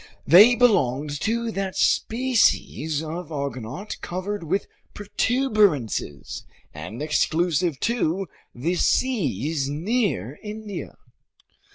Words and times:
They 0.25 0.55
belonged 0.55 1.21
to 1.21 1.51
that 1.51 1.77
species 1.77 3.03
of 3.03 3.31
argonaut 3.31 3.97
covered 4.01 4.43
with 4.43 4.65
protuberances 4.95 6.43
and 6.73 7.03
exclusive 7.03 7.79
to 7.81 8.25
the 8.55 8.73
seas 8.73 9.69
near 9.69 10.39
India. 10.41 10.95